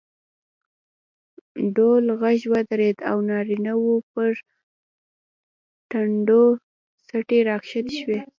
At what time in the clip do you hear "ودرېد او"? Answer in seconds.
2.51-3.17